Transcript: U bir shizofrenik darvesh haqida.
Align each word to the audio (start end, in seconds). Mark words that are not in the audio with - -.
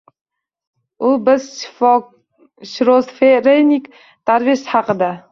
U 1.09 1.09
bir 1.25 1.41
shizofrenik 2.69 3.85
darvesh 4.31 4.65
haqida. 4.71 5.11